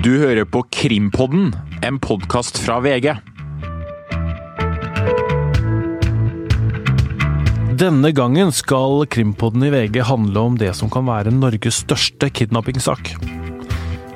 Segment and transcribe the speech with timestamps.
[0.00, 1.50] Du hører på Krimpodden,
[1.84, 3.10] en podkast fra VG.
[7.76, 13.12] Denne gangen skal Krimpodden i VG handle om det som kan være Norges største kidnappingssak.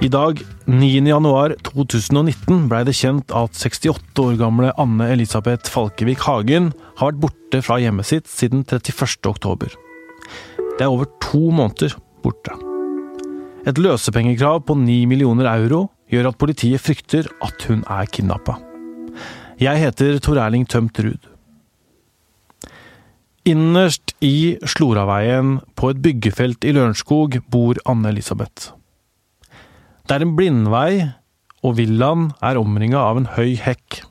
[0.00, 0.40] I dag,
[0.72, 7.66] 9.1.2019, blei det kjent at 68 år gamle Anne Elisabeth Falkevik Hagen har vært borte
[7.66, 9.76] fra hjemmet sitt siden 31.10.
[10.78, 12.72] Det er over to måneder borte.
[13.64, 18.58] Et løsepengekrav på 9 millioner euro gjør at politiet frykter at hun er kidnappa.
[19.56, 21.30] Jeg heter Tor Erling Tømt Ruud.
[23.48, 28.72] Innerst i Sloraveien, på et byggefelt i Lørenskog, bor Anne Elisabeth.
[30.04, 31.06] Det er en blindvei,
[31.64, 34.02] og villaen er omringa av en høy hekk.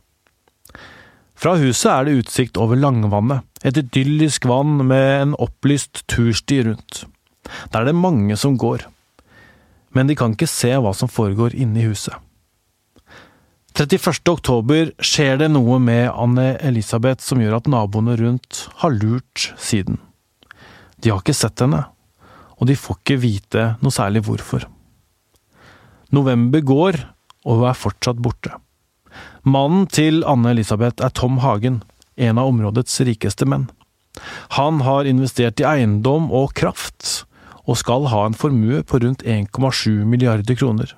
[1.38, 7.04] Fra huset er det utsikt over Langvannet, et idyllisk vann med en opplyst tursti rundt.
[7.70, 8.88] Der er det mange som går,
[9.94, 12.16] men de kan ikke se hva som foregår inne i huset.
[13.74, 14.20] 31.
[14.30, 19.98] oktober skjer det noe med Anne Elisabeth som gjør at naboene rundt har lurt siden.
[21.02, 21.82] De har ikke sett henne,
[22.62, 24.68] og de får ikke vite noe særlig hvorfor.
[26.14, 27.00] November går,
[27.50, 28.54] og hun er fortsatt borte.
[29.44, 31.82] Mannen til Anne Elisabeth er Tom Hagen,
[32.16, 33.66] en av områdets rikeste menn.
[34.60, 37.26] Han har investert i eiendom og kraft,
[37.64, 40.96] og skal ha en formue på rundt 1,7 milliarder kroner.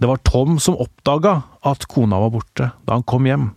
[0.00, 3.50] Det var Tom som oppdaga at kona var borte da han kom hjem.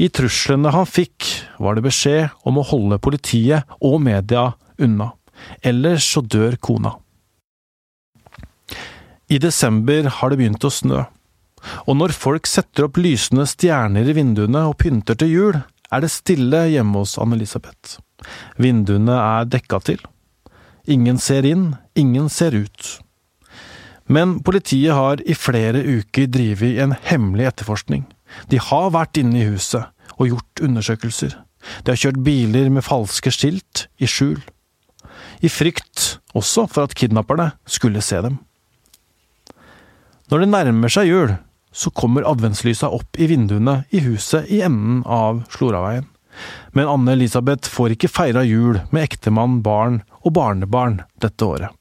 [0.00, 1.26] I truslene han fikk,
[1.60, 4.46] var det beskjed om å holde politiet og media
[4.80, 5.10] unna,
[5.60, 6.94] ellers så dør kona.
[9.28, 11.02] I desember har det begynt å snø,
[11.84, 15.60] og når folk setter opp lysende stjerner i vinduene og pynter til jul,
[15.92, 17.98] er det stille hjemme hos Anne-Elisabeth.
[18.56, 20.00] Vinduene er dekka til.
[20.90, 23.00] Ingen ser inn, ingen ser ut.
[24.10, 28.08] Men politiet har i flere uker drevet en hemmelig etterforskning.
[28.50, 31.36] De har vært inne i huset og gjort undersøkelser.
[31.84, 34.40] De har kjørt biler med falske skilt i skjul.
[35.44, 38.40] I frykt også for at kidnapperne skulle se dem.
[40.30, 41.36] Når det nærmer seg jul,
[41.70, 46.08] så kommer adventslysa opp i vinduene i huset i enden av Sloraveien.
[46.76, 51.74] Men Anne Elisabeth får ikke feira jul med ektemann, barn og barnebarn dette året.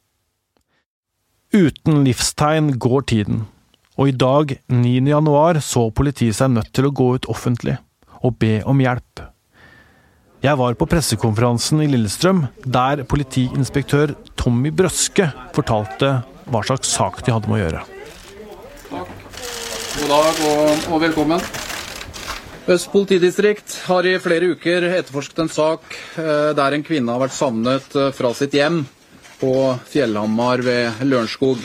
[1.53, 3.43] Uten livstegn går tiden,
[3.97, 4.91] og i dag, 9.
[5.09, 7.79] januar, så politiet seg nødt til å gå ut offentlig
[8.21, 9.23] og be om hjelp.
[10.39, 17.33] Jeg var på pressekonferansen i Lillestrøm, der politiinspektør Tommy Brøske fortalte hva slags sak de
[17.35, 17.81] hadde med å gjøre.
[18.89, 19.17] Takk.
[19.99, 21.43] God dag og, og velkommen.
[22.69, 25.85] Øst politidistrikt har i flere uker etterforsket en sak
[26.21, 28.83] eh, der en kvinne har vært savnet eh, fra sitt hjem
[29.39, 29.53] på
[29.89, 31.63] Fjellhamar ved Lørenskog.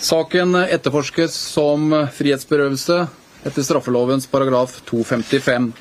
[0.00, 2.98] Saken etterforskes som frihetsberøvelse
[3.48, 5.72] etter straffelovens paragraf 255.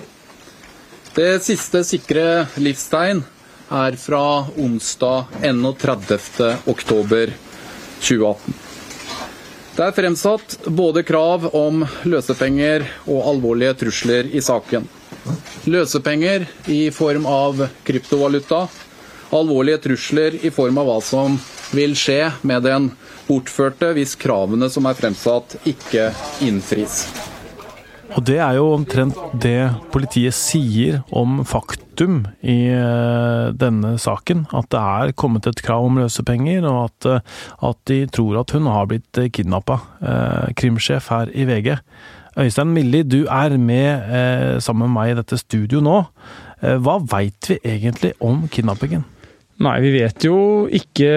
[1.19, 3.25] Det siste sikre livstegn
[3.83, 4.23] er fra
[4.55, 6.55] onsdag 31.
[6.71, 7.35] oktober
[7.99, 8.68] 2018.
[9.79, 14.83] Det er fremsatt både krav om løsepenger og alvorlige trusler i saken.
[15.71, 18.65] Løsepenger i form av kryptovaluta,
[19.31, 21.39] alvorlige trusler i form av hva som
[21.71, 22.89] vil skje med den
[23.29, 26.09] bortførte hvis kravene som er fremsatt, ikke
[26.43, 27.05] innfris.
[28.17, 31.39] Og det er jo omtrent det politiet sier om
[31.99, 34.47] faktum i eh, denne saken.
[34.53, 37.19] At det er kommet et krav om løsepenger, og at, eh,
[37.67, 39.79] at de tror at hun har blitt kidnappa.
[40.01, 41.77] Eh, krimsjef her i VG.
[42.39, 46.05] Øystein Milli, du er med sammen med meg i dette studio nå.
[46.61, 49.03] Hva veit vi egentlig om kidnappingen?
[49.59, 50.37] Nei, vi vet jo
[50.71, 51.09] ikke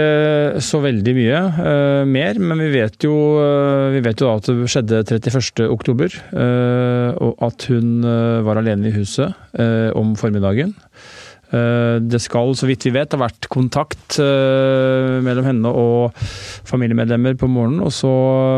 [0.67, 2.41] så veldig mye uh, mer.
[2.43, 6.17] Men vi vet jo, uh, vi vet jo at det skjedde 31.10.
[6.35, 9.31] Uh, og at hun var alene i huset
[9.99, 10.75] om formiddagen.
[11.53, 17.83] Det skal, så vidt vi vet, ha vært kontakt mellom henne og familiemedlemmer på morgenen.
[17.85, 18.13] Og så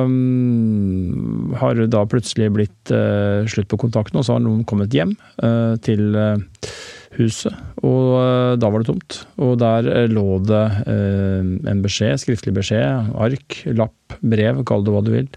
[0.06, 2.94] um, har det da plutselig blitt
[3.50, 5.16] slutt på kontakten, og så har noen kommet hjem
[5.82, 6.06] til
[7.18, 9.20] huset, og eh, da var det tomt.
[9.44, 14.94] Og der eh, lå det eh, en beskjed, skriftlig beskjed, ark, lapp, brev, kall det
[14.94, 15.30] hva du vil.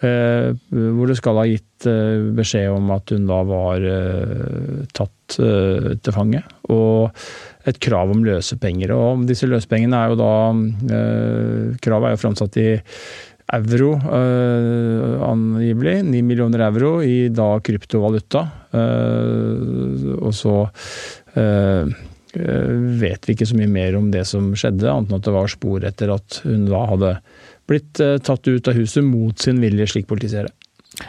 [0.00, 1.84] Hvor det skal ha gitt
[2.32, 3.82] beskjed om at hun da var
[4.96, 6.40] tatt til fange.
[6.72, 8.94] Og et krav om løsepenger.
[8.96, 10.32] Og disse løsepengene er jo da
[11.84, 12.70] Kravet er jo framsatt i
[13.56, 16.04] euro, uh, angivelig.
[16.04, 18.46] 9 millioner euro i da kryptovaluta.
[18.70, 20.56] Uh, og så
[21.36, 21.98] uh,
[23.00, 25.50] vet vi ikke så mye mer om det som skjedde, annet enn at det var
[25.50, 27.16] spor etter at hun da hadde
[27.70, 30.54] blitt tatt ut av huset mot sin vilje, slik politiet ser det.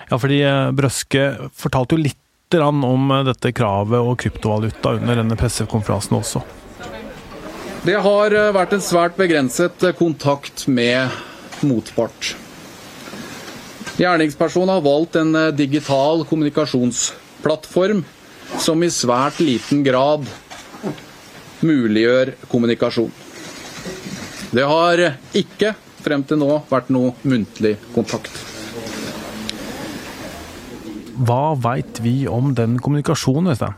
[0.09, 0.39] Ja, fordi
[0.77, 1.27] Brøske
[1.57, 2.17] fortalte jo litt
[2.57, 6.41] om dette kravet og kryptovaluta under denne pressekonferansen også.
[7.85, 11.09] Det har vært en svært begrenset kontakt med
[11.67, 12.35] motpart.
[13.99, 18.03] Gjerningspersonen har valgt en digital kommunikasjonsplattform
[18.59, 20.25] som i svært liten grad
[21.61, 23.11] muliggjør kommunikasjon.
[24.51, 25.03] Det har
[25.37, 28.33] ikke frem til nå vært noe muntlig kontakt.
[31.21, 33.77] Hva veit vi om den kommunikasjonen, Øystein?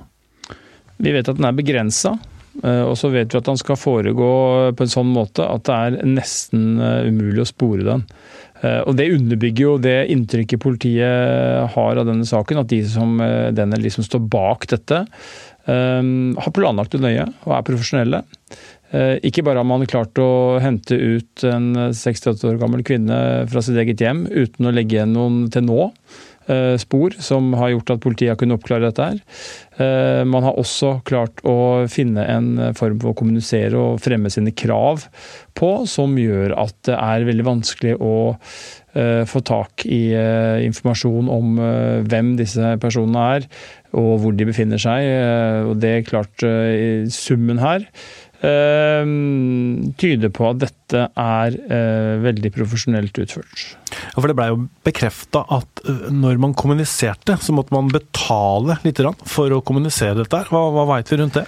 [1.04, 2.14] Vi vet at den er begrensa.
[2.62, 4.30] Eh, og så vet vi at den skal foregå
[4.78, 8.04] på en sånn måte at det er nesten eh, umulig å spore den.
[8.62, 13.18] Eh, og Det underbygger jo det inntrykket politiet har av denne saken, at de som
[13.56, 15.06] denne liksom står bak dette,
[15.64, 18.18] har planlagt det nøye og er profesjonelle.
[19.24, 23.80] Ikke bare har man klart å hente ut en 68 år gammel kvinne fra sitt
[23.80, 25.88] eget hjem uten å legge igjen noen til nå,
[26.82, 29.06] spor som har gjort at politiet har kunnet oppklare dette.
[29.14, 29.20] her.
[29.82, 34.54] Eh, man har også klart å finne en form for å kommunisere og fremme sine
[34.54, 35.08] krav
[35.58, 38.16] på, som gjør at det er veldig vanskelig å
[38.94, 40.04] eh, få tak i
[40.68, 41.56] informasjon om
[42.10, 43.48] hvem disse personene er,
[43.98, 45.10] og hvor de befinner seg.
[45.70, 46.46] Og det er klart,
[47.14, 47.88] summen her
[48.44, 53.64] tyder på at dette er eh, veldig profesjonelt utført.
[54.14, 59.54] For Det blei jo bekrefta at når man kommuniserte, så måtte man betale litt for
[59.56, 60.44] å kommunisere dette.
[60.52, 61.48] Hva, hva veit vi rundt det?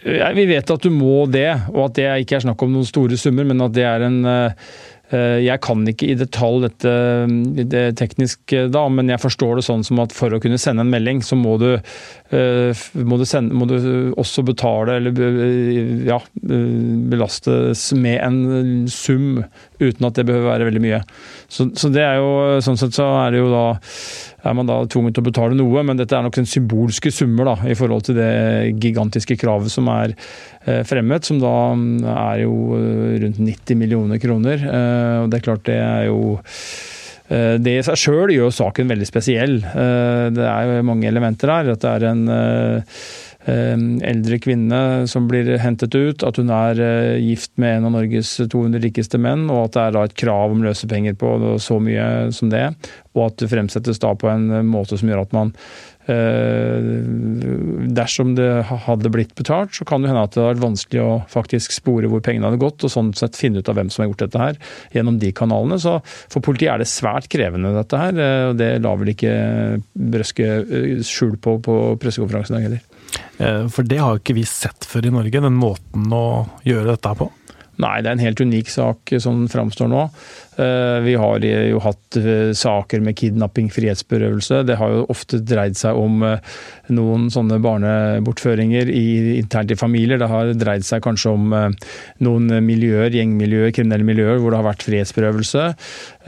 [0.00, 3.18] Vi vet at du må det, og at det ikke er snakk om noen store
[3.20, 4.22] summer, men at det er en
[5.10, 6.90] jeg kan ikke i detalj dette
[7.66, 10.92] det teknisk da, men jeg forstår det sånn som at for å kunne sende en
[10.92, 11.72] melding, så må du,
[12.30, 15.18] må du, sende, må du også betale eller
[16.06, 16.20] ja,
[17.10, 19.42] belastes med en sum,
[19.80, 21.00] uten at det behøver være veldig mye.
[21.48, 23.64] Så, så det er jo, sånn sett så er det jo da
[24.40, 27.50] er man da tvunget til å betale noe, men dette er nok en symbolske summer
[27.50, 28.30] da, i forhold til det
[28.80, 31.54] gigantiske kravet som er eh, fremmet, som da
[32.14, 34.64] er jo eh, rundt 90 millioner kroner.
[34.64, 36.38] Eh, og det er klart det er jo
[37.30, 39.52] det i seg sjøl gjør saken veldig spesiell.
[39.62, 41.68] Det er jo mange elementer her.
[41.76, 42.24] At det er en
[43.48, 46.80] eldre kvinne som blir hentet ut, at hun er
[47.22, 50.52] gift med en av Norges 200 rikeste menn, og at det er da et krav
[50.52, 51.30] om løsepenger på
[51.62, 52.04] så mye
[52.36, 52.66] som det
[53.16, 55.50] og at det fremsettes da på en måte som gjør at man
[56.10, 56.90] eh,
[57.90, 58.48] Dersom det
[58.86, 62.10] hadde blitt betalt, så kan det hende at det har vært vanskelig å faktisk spore
[62.10, 64.42] hvor pengene hadde gått, og sånn sett finne ut av hvem som har gjort dette
[64.44, 64.60] her
[64.94, 65.80] gjennom de kanalene.
[65.82, 65.98] Så
[66.30, 68.14] for politiet er det svært krevende, dette her.
[68.14, 69.34] Eh, og det la vel ikke
[70.14, 72.84] Brøske eh, skjul på på pressekonferansen heller.
[73.40, 76.24] For det har jo ikke vi sett før i Norge, den måten å
[76.66, 77.30] gjøre dette på?
[77.80, 80.02] Nei, det er en helt unik sak som framstår nå.
[80.60, 84.62] Eh, vi har jo hatt eh, saker med kidnapping, frihetsberøvelse.
[84.68, 86.58] Det har jo ofte dreid seg om eh,
[86.92, 90.20] noen sånne barnebortføringer internt i familier.
[90.20, 91.54] Det har dreid seg kanskje om
[92.24, 95.70] noen miljøer, gjengmiljøer, kriminelle miljøer hvor det har vært frihetsberøvelse.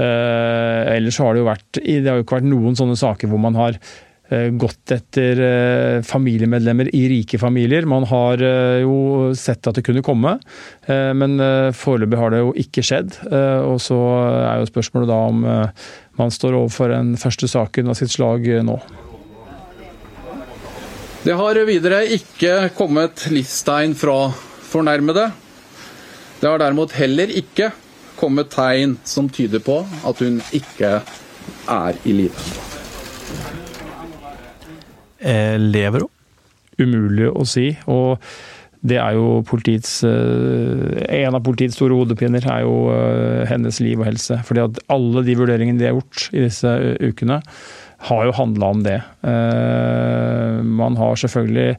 [0.02, 3.58] Ellers har det jo vært Det har jo ikke vært noen sånne saker hvor man
[3.58, 4.11] har Eh,
[4.56, 7.86] gått etter eh, familiemedlemmer i rike familier.
[7.88, 10.36] Man har eh, jo sett at det kunne komme,
[10.88, 11.36] men
[11.76, 13.14] foreløpig har det jo ikke skjedd.
[13.66, 13.98] Og så
[14.42, 15.44] er jo spørsmålet da om
[16.18, 18.76] man står overfor den første saken av sitt slag nå.
[21.22, 24.32] Det har videre ikke kommet livstegn fra
[24.72, 25.28] fornærmede.
[26.40, 27.70] Det har derimot heller ikke
[28.18, 30.96] kommet tegn som tyder på at hun ikke
[31.70, 33.61] er i live.
[35.22, 36.10] Eh, lever om?
[36.82, 37.70] Umulig å si.
[37.86, 38.18] og
[38.82, 44.00] det er jo politiets eh, En av politiets store hodepiner er jo eh, hennes liv
[44.00, 44.40] og helse.
[44.48, 47.38] fordi at alle de vurderingene de har gjort i disse ukene,
[48.08, 48.96] har jo handla om det.
[50.66, 51.76] Man har selvfølgelig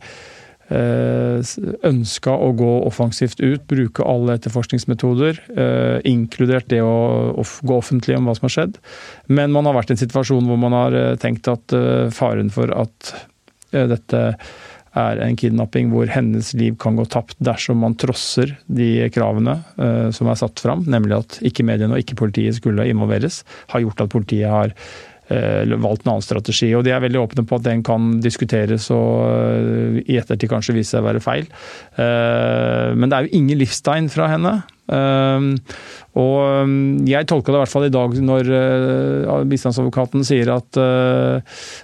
[1.84, 5.42] ønska å gå offensivt ut, bruke alle etterforskningsmetoder,
[6.08, 8.80] inkludert det å gå offentlig om hva som har skjedd.
[9.28, 11.76] Men man har vært i en situasjon hvor man har tenkt at
[12.16, 13.12] faren for at
[13.74, 14.22] dette
[14.94, 20.10] er en kidnapping hvor hennes liv kan gå tapt dersom man trosser de kravene uh,
[20.14, 23.42] som er satt fram, nemlig at ikke mediene og ikke politiet skulle involveres,
[23.74, 24.76] har gjort at politiet har
[25.84, 26.72] valgt en annen strategi.
[26.78, 30.78] Og De er veldig åpne på at den kan diskuteres og uh, i ettertid kanskje
[30.78, 31.50] vise seg å være feil.
[31.98, 34.54] Men det er jo ingen livstegn fra henne.
[36.20, 36.74] Og
[37.08, 38.50] jeg tolka det i hvert fall i dag når
[39.50, 40.80] bistandsadvokaten sier at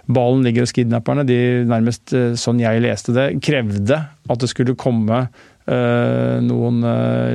[0.09, 1.25] ballen ligger hos kidnapperne.
[1.27, 1.39] De
[1.69, 5.27] nærmest, sånn jeg leste det, krevde at det skulle komme
[5.69, 6.81] noen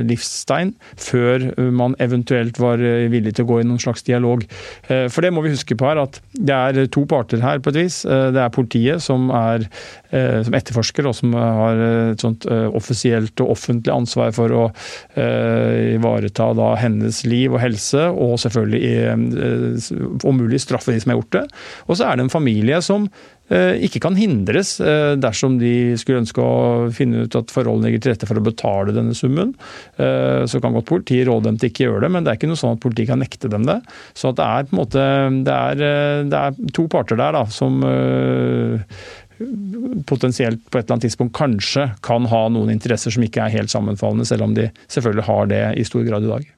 [0.07, 4.43] livstegn før man eventuelt var villig til å gå i noen slags dialog.
[4.87, 7.79] For det må vi huske på her, at det er to parter her på et
[7.83, 8.01] vis.
[8.03, 9.67] Det er politiet som, er,
[10.11, 14.65] som etterforsker og som har et sånt offisielt og offentlig ansvar for å
[15.15, 21.39] ivareta da hennes liv og helse, og selvfølgelig om mulig straffe de som har gjort
[21.39, 21.45] det.
[21.87, 26.23] Og så er det en familie som Eh, ikke kan hindres eh, dersom de skulle
[26.23, 29.53] ønske å finne ut at forholdene ligger til rette for å betale denne summen.
[30.01, 32.49] Eh, så kan godt politiet råde dem til ikke gjøre det, men det er ikke
[32.49, 33.77] noe sånn at politiet kan nekte dem det.
[34.17, 35.05] Så det er på en måte
[35.45, 35.85] det er,
[36.31, 37.83] det er to parter der da, som
[40.07, 43.73] potensielt på et eller annet tidspunkt kanskje kan ha noen interesser som ikke er helt
[43.73, 46.51] sammenfallende, selv om de selvfølgelig har det i stor grad i dag.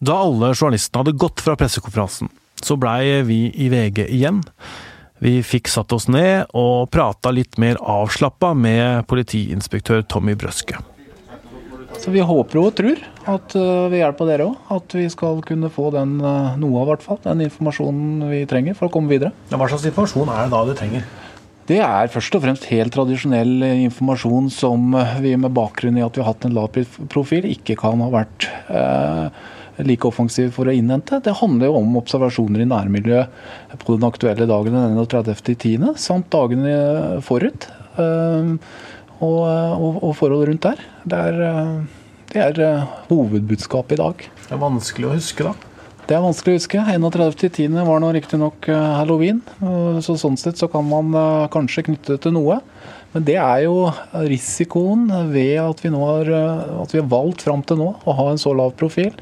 [0.00, 2.30] Da alle journalistene hadde gått fra pressekonferansen,
[2.64, 4.40] så blei vi i VG igjen.
[5.20, 10.80] Vi fikk satt oss ned og prata litt mer avslappa med politiinspektør Tommy Brøske.
[12.00, 14.54] Så Vi håper og tror at eh, vi hjelper dere òg.
[14.72, 18.78] At vi skal kunne få den, eh, noe av hvert fall, den informasjonen vi trenger
[18.78, 19.34] for å komme videre.
[19.52, 21.04] Hva slags informasjon er det da du trenger?
[21.68, 26.24] Det er først og fremst helt tradisjonell informasjon som vi med bakgrunn i at vi
[26.24, 26.72] har hatt en lav
[27.12, 29.28] profil, ikke kan ha vært eh,
[29.78, 31.20] like offensiv for å innhente.
[31.24, 37.20] Det handler jo om observasjoner i nærmiljøet på den aktuelle dagen den 31.10., samt dagene
[37.24, 37.68] forut.
[38.00, 38.52] Eh,
[39.20, 40.84] og, og, og forhold rundt der.
[41.04, 41.74] Det er, eh,
[42.32, 44.28] det er eh, hovedbudskapet i dag.
[44.46, 45.54] Det er vanskelig å huske, da?
[46.08, 46.84] Det er vanskelig å huske.
[46.90, 47.76] 31.10.
[47.86, 49.44] var nå riktignok halloween,
[50.02, 51.14] så sånn sett så kan man
[51.54, 52.56] kanskje knytte det til noe.
[53.10, 53.88] Men det er jo
[54.30, 56.28] risikoen ved at vi, nå har,
[56.84, 59.16] at vi har valgt fram til nå å ha en så lav profil.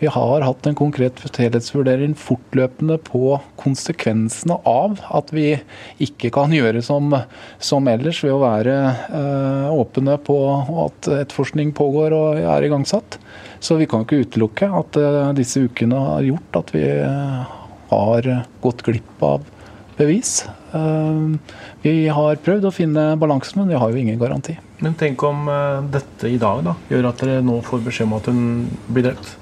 [0.00, 5.58] Vi har hatt en konkret helhetsvurdering fortløpende på konsekvensene av at vi
[6.00, 7.12] ikke kan gjøre som,
[7.60, 8.76] som ellers ved å være
[9.18, 10.38] øh, åpne på
[10.86, 13.18] at etterforskning pågår og er igangsatt.
[13.60, 17.56] Så vi kan ikke utelukke at øh, disse ukene har gjort at vi øh,
[17.92, 18.32] har
[18.64, 19.44] gått glipp av
[20.00, 20.32] bevis.
[21.84, 24.56] Vi har prøvd å finne balansen, men vi har jo ingen garanti.
[24.80, 25.44] Men tenk om
[25.92, 28.40] dette i dag da, gjør at dere nå får beskjed om at hun
[28.88, 29.34] blir drept?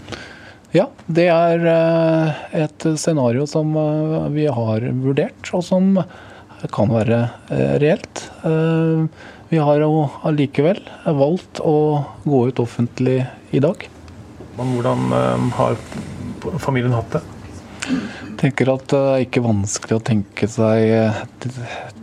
[0.77, 5.95] Ja, det er eh, et scenario som eh, vi har vurdert, og som
[6.75, 7.23] kan være
[7.55, 8.25] eh, reelt.
[9.49, 10.83] Vi har jo allikevel
[11.17, 13.23] valgt å gå ut offentlig
[13.57, 13.87] i dag.
[14.59, 15.07] Men hvordan
[15.57, 15.79] har
[16.61, 17.23] familien hatt det?
[18.39, 20.79] Tenker at det er ikke vanskelig å tenke seg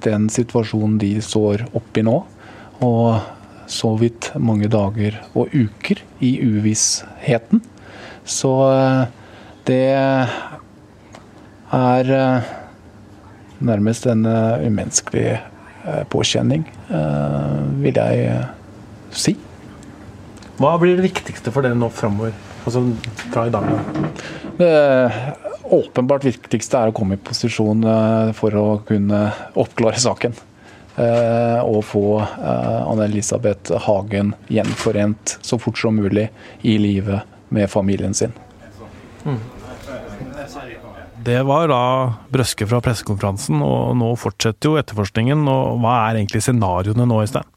[0.04, 2.18] den situasjonen de står oppi nå.
[2.84, 3.22] Og
[3.72, 7.62] så vidt mange dager og uker i uvissheten.
[8.26, 9.06] Så eh,
[9.70, 9.82] det
[11.76, 12.52] er eh,
[13.66, 15.40] nærmest en eh, umenneskelig
[16.10, 16.64] påkjenning,
[17.78, 18.38] vil jeg
[19.14, 19.36] si.
[20.58, 22.34] Hva blir det viktigste for dere nå framover?
[22.66, 22.82] Altså
[23.30, 23.68] fra i dag?
[24.58, 24.72] Det
[25.74, 27.86] åpenbart viktigste er å komme i posisjon
[28.38, 29.22] for å kunne
[29.58, 30.36] oppklare saken.
[30.96, 36.30] Og få Anne-Elisabeth Hagen gjenforent så fort som mulig
[36.64, 38.32] i livet med familien sin.
[39.26, 39.42] Mm.
[41.26, 41.82] Det var da
[42.30, 45.48] Brøske fra pressekonferansen, og nå fortsetter jo etterforskningen.
[45.50, 47.48] og Hva er egentlig scenarioene nå, Øystein?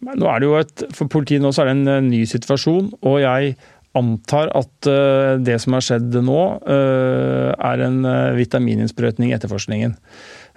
[0.00, 2.88] Nå er det jo et, For politiet nå så er det en eh, ny situasjon,
[3.04, 3.56] og jeg
[3.98, 9.96] antar at uh, det som har skjedd nå, uh, er en uh, vitamininnsprøytning i etterforskningen.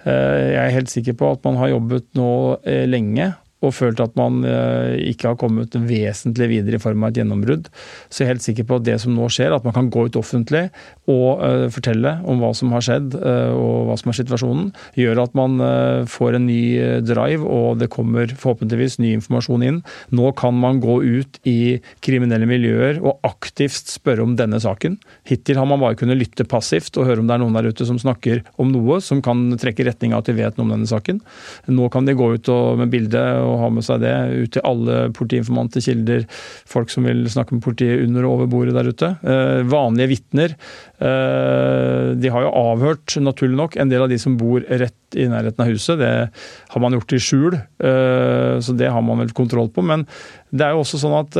[0.04, 2.26] Jeg er helt sikker på at man har jobbet nå
[2.92, 3.30] lenge
[3.64, 7.70] og følt at man eh, ikke har kommet vesentlig videre i form av et gjennombrudd.
[8.08, 10.06] Så jeg er helt sikker på at det som nå skjer, at man kan gå
[10.08, 10.66] ut offentlig
[11.10, 15.20] og uh, fortelle om hva som har skjedd uh, og hva som er situasjonen, gjør
[15.24, 15.56] at man
[16.10, 16.62] får en ny
[17.04, 19.80] drive og det kommer forhåpentligvis ny informasjon inn.
[20.14, 24.98] Nå kan man gå ut i kriminelle miljøer og aktivt spørre om denne saken.
[25.28, 27.86] Hittil har man bare kunnet lytte passivt og høre om det er noen der ute
[27.88, 30.90] som snakker om noe som kan trekke retning av at de vet noe om denne
[30.90, 31.20] saken.
[31.70, 34.64] Nå kan de gå ut og, med bilde og ha med seg det ut til
[34.66, 36.24] alle politiinformanter, kilder,
[36.68, 39.10] folk som vil snakke med politiet under og over bordet der ute.
[39.22, 40.56] Eh, vanlige vitner.
[40.98, 45.28] Eh, de har jo avhørt, naturlig nok, en del av de som bor rett i
[45.30, 46.00] nærheten av huset.
[46.00, 46.12] Det
[46.74, 49.84] har man gjort i skjul, eh, så det har man vel kontroll på.
[49.86, 50.06] Men
[50.54, 51.36] det er jo også sånn at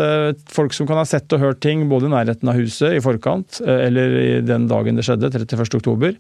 [0.51, 3.61] folk som kan ha sett og hørt ting både i nærheten av huset i forkant,
[3.63, 6.19] eller i den dagen det skjedde, 31.10,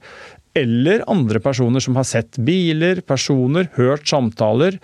[0.54, 4.78] eller andre personer som har sett biler, personer, hørt samtaler,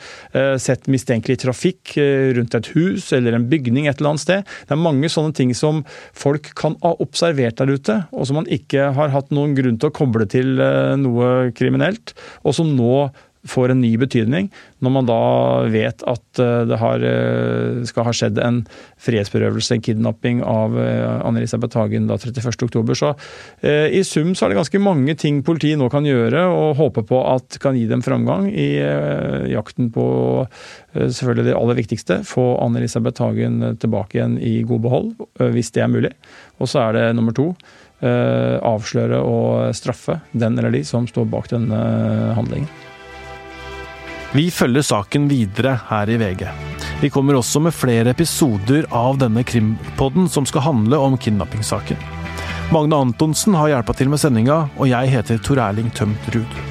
[0.61, 1.95] sett mistenkelig trafikk
[2.37, 4.51] rundt et hus eller en bygning et eller annet sted.
[4.67, 5.85] Det er mange sånne ting som
[6.17, 9.93] folk kan ha observert der ute, og som man ikke har hatt noen grunn til
[9.93, 10.59] å koble til
[11.01, 12.15] noe kriminelt.
[12.43, 13.11] og som nå
[13.49, 14.51] får en ny betydning
[14.85, 15.21] når man da
[15.73, 18.63] vet at eh, det har, eh, skal ha skjedd en
[19.01, 22.95] frihetsberøvelse, en kidnapping av eh, Anne-Elisabeth Hagen da 31.10.
[23.01, 23.13] Så
[23.91, 27.21] i sum så er det ganske mange ting politiet nå kan gjøre og håpe på
[27.31, 28.69] at kan gi dem framgang i
[29.51, 30.05] jakten på
[30.95, 35.11] selvfølgelig det aller viktigste, få Anne-Elisabeth Hagen tilbake igjen i god behold,
[35.55, 36.13] hvis det er mulig.
[36.61, 37.53] Og så er det nummer to
[38.01, 41.81] avsløre og straffe den eller de som står bak denne
[42.39, 42.90] handlingen.
[44.33, 46.45] Vi følger saken videre her i VG.
[47.01, 51.99] Vi kommer også med flere episoder av denne krimpodden som skal handle om kidnappingssaken.
[52.71, 56.70] Magne Antonsen har hjelpa til med sendinga, og jeg heter Tor Erling Tømt Ruud.